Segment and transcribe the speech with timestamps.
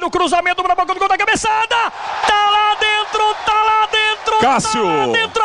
[0.00, 1.76] Olha o cruzamento para a boca do gol da cabeçada.
[2.26, 4.38] Tá lá dentro, tá lá dentro.
[4.38, 4.82] Cássio.
[4.82, 5.42] Tá lá dentro.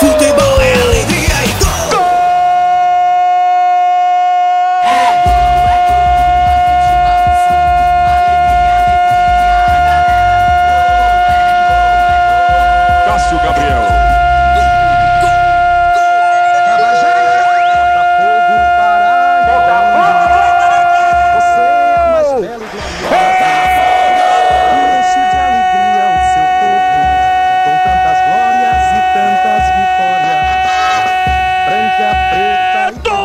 [0.00, 1.33] Futebol é alegria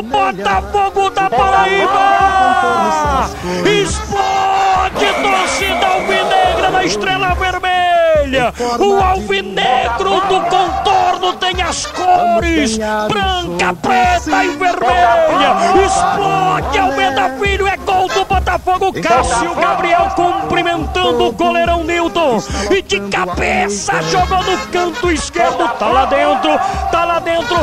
[0.02, 3.30] Botafogo da Paraíba!
[3.66, 8.54] Explode torcida alvinegra da Estrela Vermelha!
[8.80, 15.56] O alvinegro do contorno tem as cores branca, preta e vermelha!
[15.86, 18.94] Explode Almeida Filho, é gol do Botafogo!
[19.02, 26.06] Cássio Gabriel cumprimentando o goleirão Newton e de cabeça jogou no canto esquerdo, tá lá
[26.06, 26.58] dentro,
[26.92, 27.58] tá lá dentro,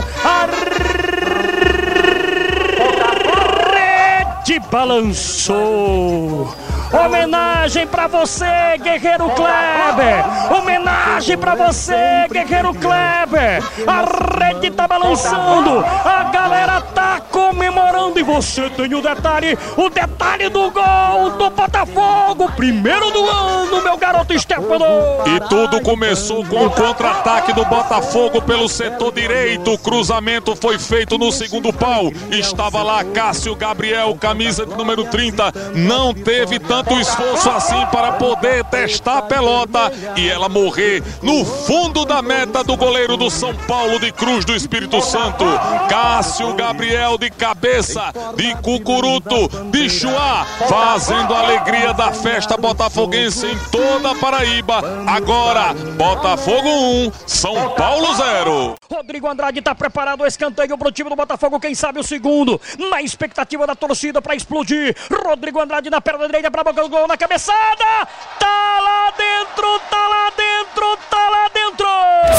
[4.70, 6.48] balançou.
[6.92, 8.46] Homenagem pra você,
[8.80, 10.56] Guerreiro Kleber!
[10.56, 13.62] Homenagem pra você, Guerreiro Kleber!
[13.86, 20.48] A rede tá balançando, a galera tá comemorando e você tem o detalhe, o detalhe
[20.48, 24.84] do gol do Botafogo, primeiro do ano, meu garoto Stefano!
[25.26, 29.72] E tudo começou com o contra-ataque do Botafogo pelo setor direito.
[29.72, 32.12] O cruzamento foi feito no segundo pau.
[32.30, 35.52] Estava lá Cássio Gabriel, camisa de número 30.
[35.74, 42.04] Não teve tanto esforço assim para poder testar a pelota e ela morrer no fundo
[42.04, 45.44] da meta do goleiro do São Paulo de Cruz do Espírito Santo.
[45.88, 53.58] Cássio Gabriel de cabeça, de cucuruto, de chuá, fazendo a alegria da festa botafoguense em
[53.70, 54.82] toda a Paraíba.
[55.06, 58.74] Agora, Botafogo 1, São Paulo 0.
[58.90, 62.60] Rodrigo Andrade tá preparado o escanteio pro time do Botafogo, quem sabe o segundo.
[62.90, 64.96] Na expectativa da torcida para explodir.
[65.24, 68.08] Rodrigo Andrade na perna direita para boca do gol na cabeçada.
[68.40, 71.86] Tá lá dentro, tá lá dentro, tá lá dentro.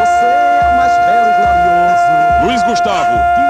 [0.01, 2.47] Você é o mais belo e glorioso.
[2.47, 3.15] Luiz Gustavo.
[3.37, 3.43] Que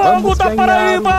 [0.00, 1.10] Botafogo da Paraíba!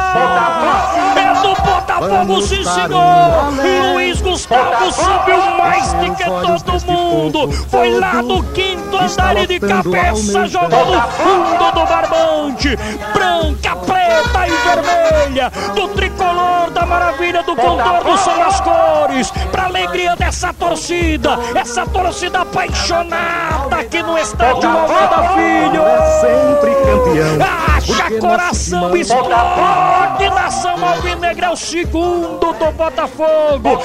[1.15, 3.93] É do Botafogo, sim senhor!
[3.93, 7.51] Luiz Gustavo subiu mais do que todo mundo!
[7.69, 12.75] Foi lá no quinto andar de cabeça jogou no fundo do barbante!
[13.13, 15.51] Branca, preta e vermelha!
[15.75, 16.40] Do tricolor
[16.81, 19.31] da maravilha do contorno são as cores!
[19.51, 21.37] Pra alegria dessa torcida!
[21.53, 25.83] Essa torcida apaixonada aqui no estádio Almeida Filho!
[25.83, 27.61] É sempre campeão.
[27.85, 33.79] Porque coração, explode nação alvinegra, é o segundo do Botafogo.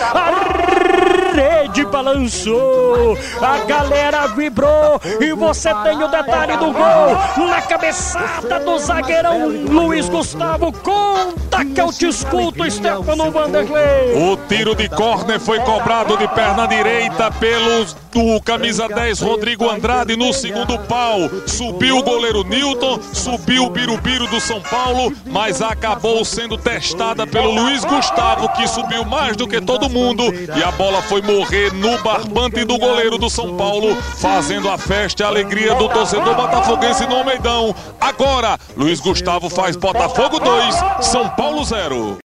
[1.36, 8.78] Rede balançou, a galera vibrou e você tem o detalhe do gol na cabeçada do
[8.78, 10.72] zagueirão Luiz Gustavo.
[10.72, 14.32] Conta que eu te escuto, Stefano Vanderlei.
[14.32, 17.84] O tiro de córner foi cobrado de perna direita pelo
[18.16, 21.18] do camisa 10 Rodrigo Andrade no segundo pau.
[21.46, 27.50] Subiu o goleiro Newton, subiu o Birubiru do São Paulo, mas acabou sendo testada pelo
[27.50, 30.22] Luiz Gustavo, que subiu mais do que todo mundo.
[30.32, 35.22] E a bola foi morrer no barbante do goleiro do São Paulo, fazendo a festa
[35.22, 37.74] e a alegria do torcedor botafoguense no Almeidão.
[38.00, 42.16] Agora, Luiz Gustavo faz Botafogo 2, São Paulo 0.